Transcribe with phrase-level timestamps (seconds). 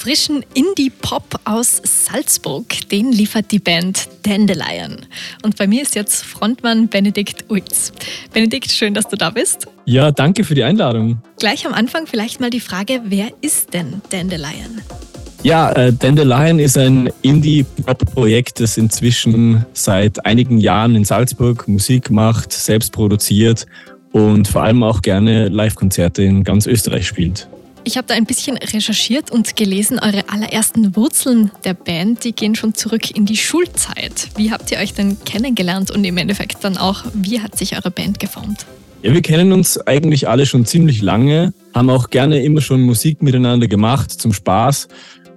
[0.00, 4.96] Frischen Indie-Pop aus Salzburg, den liefert die Band Dandelion.
[5.42, 7.92] Und bei mir ist jetzt Frontmann Benedikt Uitz.
[8.32, 9.66] Benedikt, schön, dass du da bist.
[9.84, 11.18] Ja, danke für die Einladung.
[11.38, 14.80] Gleich am Anfang vielleicht mal die Frage, wer ist denn Dandelion?
[15.42, 22.54] Ja, äh, Dandelion ist ein Indie-Pop-Projekt, das inzwischen seit einigen Jahren in Salzburg Musik macht,
[22.54, 23.66] selbst produziert
[24.12, 27.48] und vor allem auch gerne Live-Konzerte in ganz Österreich spielt.
[27.82, 32.54] Ich habe da ein bisschen recherchiert und gelesen, eure allerersten Wurzeln der Band, die gehen
[32.54, 34.28] schon zurück in die Schulzeit.
[34.36, 37.90] Wie habt ihr euch denn kennengelernt und im Endeffekt dann auch, wie hat sich eure
[37.90, 38.66] Band geformt?
[39.02, 43.22] Ja, wir kennen uns eigentlich alle schon ziemlich lange, haben auch gerne immer schon Musik
[43.22, 44.88] miteinander gemacht zum Spaß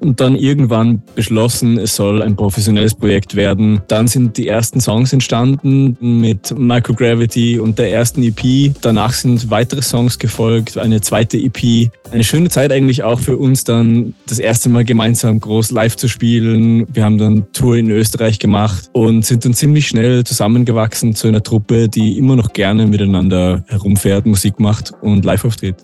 [0.00, 3.82] und dann irgendwann beschlossen, es soll ein professionelles Projekt werden.
[3.88, 8.74] Dann sind die ersten Songs entstanden mit Microgravity und der ersten EP.
[8.80, 11.90] Danach sind weitere Songs gefolgt, eine zweite EP.
[12.10, 16.08] Eine schöne Zeit eigentlich auch für uns dann das erste Mal gemeinsam groß live zu
[16.08, 16.86] spielen.
[16.92, 21.42] Wir haben dann Tour in Österreich gemacht und sind dann ziemlich schnell zusammengewachsen zu einer
[21.42, 25.76] Truppe, die immer noch gerne miteinander herumfährt, Musik macht und live auftritt.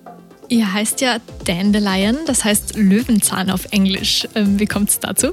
[0.48, 4.28] Ihr heißt ja Dandelion, das heißt Löwenzahn auf Englisch.
[4.34, 5.28] Ähm, wie kommt es dazu?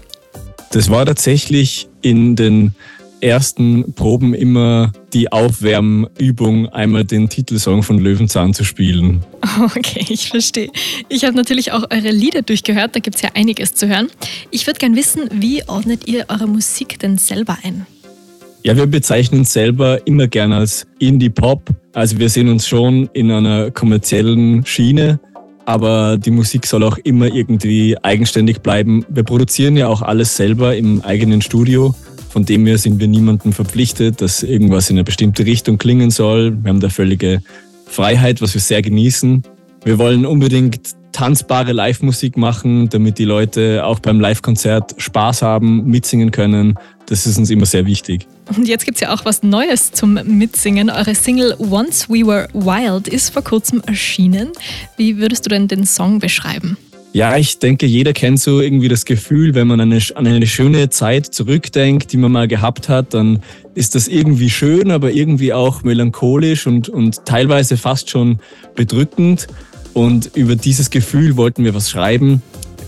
[0.71, 2.73] Das war tatsächlich in den
[3.21, 9.23] ersten Proben immer die Aufwärmübung, einmal den Titelsong von Löwenzahn zu spielen.
[9.75, 10.71] Okay, ich verstehe.
[11.09, 14.07] Ich habe natürlich auch eure Lieder durchgehört, da gibt es ja einiges zu hören.
[14.49, 17.85] Ich würde gerne wissen, wie ordnet ihr eure Musik denn selber ein?
[18.65, 21.69] Ja, wir bezeichnen uns selber immer gern als Indie-Pop.
[21.91, 25.19] Also wir sehen uns schon in einer kommerziellen Schiene,
[25.65, 29.05] aber die Musik soll auch immer irgendwie eigenständig bleiben.
[29.09, 31.93] Wir produzieren ja auch alles selber im eigenen Studio.
[32.29, 36.57] Von dem her sind wir niemandem verpflichtet, dass irgendwas in eine bestimmte Richtung klingen soll.
[36.63, 37.41] Wir haben da völlige
[37.85, 39.43] Freiheit, was wir sehr genießen.
[39.83, 46.31] Wir wollen unbedingt tanzbare Live-Musik machen, damit die Leute auch beim Live-Konzert Spaß haben, mitsingen
[46.31, 46.75] können.
[47.13, 48.25] Das ist uns immer sehr wichtig.
[48.57, 50.89] Und jetzt gibt es ja auch was Neues zum Mitsingen.
[50.89, 54.49] Eure Single Once We Were Wild ist vor kurzem erschienen.
[54.97, 56.75] Wie würdest du denn den Song beschreiben?
[57.11, 60.89] Ja, ich denke, jeder kennt so irgendwie das Gefühl, wenn man eine, an eine schöne
[60.89, 63.43] Zeit zurückdenkt, die man mal gehabt hat, dann
[63.75, 68.39] ist das irgendwie schön, aber irgendwie auch melancholisch und, und teilweise fast schon
[68.73, 69.45] bedrückend.
[69.93, 72.41] Und über dieses Gefühl wollten wir was schreiben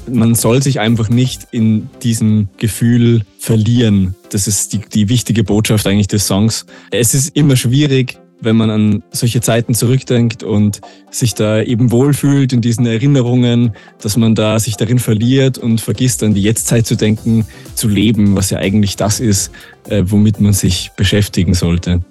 [0.08, 4.16] man soll sich einfach nicht in diesem Gefühl verlieren.
[4.30, 6.66] Das ist die, die wichtige Botschaft eigentlich des Songs.
[6.92, 12.54] Es ist immer schwierig, wenn man an solche Zeiten zurückdenkt und sich da eben wohlfühlt
[12.54, 16.96] in diesen Erinnerungen, dass man da sich darin verliert und vergisst an die Jetztzeit zu
[16.96, 17.46] denken,
[17.76, 19.52] zu leben, was ja eigentlich das ist,
[19.88, 22.02] äh, womit man sich beschäftigen sollte.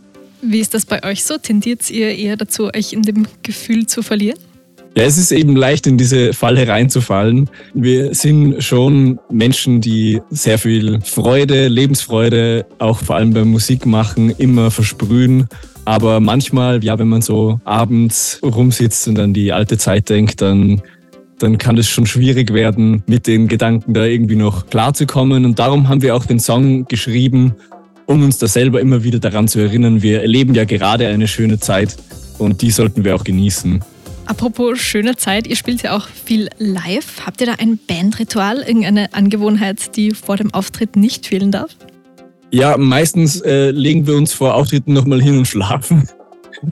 [0.43, 1.38] Wie ist das bei euch so?
[1.38, 4.38] Tendiert ihr eher dazu, euch in dem Gefühl zu verlieren?
[4.97, 7.50] Ja, es ist eben leicht, in diese Falle reinzufallen.
[7.75, 14.71] Wir sind schon Menschen, die sehr viel Freude, Lebensfreude, auch vor allem beim Musikmachen, immer
[14.71, 15.49] versprühen.
[15.84, 20.81] Aber manchmal, ja, wenn man so abends rumsitzt und an die alte Zeit denkt, dann
[21.38, 25.44] dann kann es schon schwierig werden, mit den Gedanken da irgendwie noch klarzukommen.
[25.44, 27.54] Und darum haben wir auch den Song geschrieben,
[28.06, 30.00] um uns da selber immer wieder daran zu erinnern.
[30.00, 31.97] Wir erleben ja gerade eine schöne Zeit
[32.38, 33.83] und die sollten wir auch genießen.
[34.27, 37.27] Apropos schöne Zeit, ihr spielt ja auch viel live.
[37.27, 41.77] Habt ihr da ein Bandritual, irgendeine Angewohnheit, die vor dem Auftritt nicht fehlen darf?
[42.51, 46.09] Ja, meistens äh, legen wir uns vor Auftritten nochmal hin und schlafen.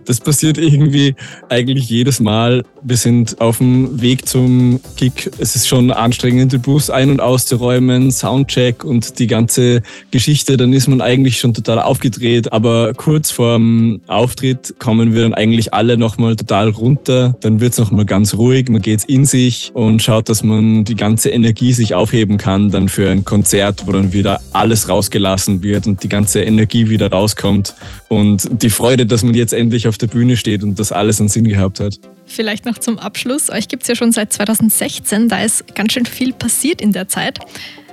[0.05, 1.15] Das passiert irgendwie
[1.49, 2.65] eigentlich jedes Mal.
[2.83, 5.31] Wir sind auf dem Weg zum Kick.
[5.39, 10.57] Es ist schon anstrengend, den Bus ein- und auszuräumen, Soundcheck und die ganze Geschichte.
[10.57, 12.53] Dann ist man eigentlich schon total aufgedreht.
[12.53, 17.37] Aber kurz vorm Auftritt kommen wir dann eigentlich alle nochmal total runter.
[17.41, 18.69] Dann wird es nochmal ganz ruhig.
[18.69, 22.89] Man geht in sich und schaut, dass man die ganze Energie sich aufheben kann dann
[22.89, 27.75] für ein Konzert, wo dann wieder alles rausgelassen wird und die ganze Energie wieder rauskommt.
[28.09, 31.29] Und die Freude, dass man jetzt endlich auf der Bühne steht und das alles einen
[31.29, 31.99] Sinn gehabt hat.
[32.27, 33.51] Vielleicht noch zum Abschluss.
[33.51, 35.29] Euch gibt es ja schon seit 2016.
[35.29, 37.39] Da ist ganz schön viel passiert in der Zeit.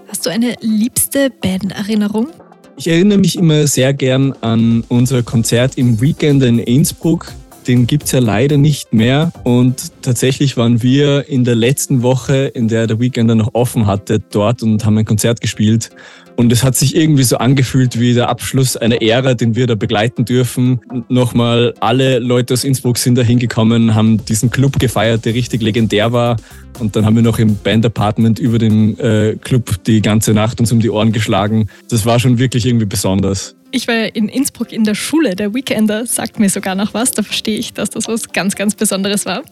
[0.07, 2.29] Hast du eine liebste Banderinnerung?
[2.77, 7.33] Ich erinnere mich immer sehr gern an unser Konzert im Weekend in Innsbruck.
[7.67, 9.31] Den gibt es ja leider nicht mehr.
[9.43, 14.19] Und tatsächlich waren wir in der letzten Woche, in der der Weekender noch offen hatte,
[14.19, 15.91] dort und haben ein Konzert gespielt.
[16.39, 19.75] Und es hat sich irgendwie so angefühlt wie der Abschluss einer Ära, den wir da
[19.75, 20.79] begleiten dürfen.
[21.09, 26.13] Nochmal, alle Leute aus Innsbruck sind da hingekommen, haben diesen Club gefeiert, der richtig legendär
[26.13, 26.37] war.
[26.79, 30.61] Und dann haben wir noch im Band Apartment über den äh, Club die ganze Nacht
[30.61, 31.67] uns um die Ohren geschlagen.
[31.89, 33.57] Das war schon wirklich irgendwie besonders.
[33.71, 35.35] Ich war in Innsbruck in der Schule.
[35.35, 37.11] Der Weekender sagt mir sogar noch was.
[37.11, 39.43] Da verstehe ich, dass das was ganz, ganz Besonderes war.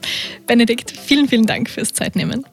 [0.48, 2.44] Benedikt, vielen, vielen Dank fürs Zeitnehmen.